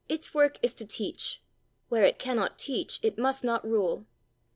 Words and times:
its 0.09 0.33
work 0.33 0.57
is 0.63 0.73
to 0.73 0.83
teach; 0.83 1.43
where 1.89 2.03
it 2.03 2.17
cannot 2.17 2.57
teach, 2.57 2.99
it 3.03 3.19
must 3.19 3.43
not 3.43 3.63
rule! 3.63 4.07